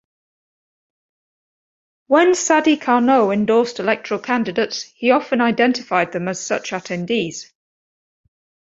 [2.07, 7.51] When Sadi Carnot endorsed electoral candidates, he often identified them as such attendees.